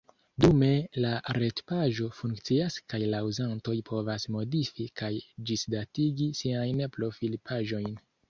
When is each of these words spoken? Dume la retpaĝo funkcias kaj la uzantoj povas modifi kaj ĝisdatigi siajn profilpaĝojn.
Dume 0.43 0.67
la 1.03 1.09
retpaĝo 1.37 2.07
funkcias 2.19 2.77
kaj 2.93 3.01
la 3.11 3.19
uzantoj 3.27 3.75
povas 3.91 4.25
modifi 4.37 4.87
kaj 5.01 5.13
ĝisdatigi 5.51 6.31
siajn 6.43 6.83
profilpaĝojn. 6.99 7.95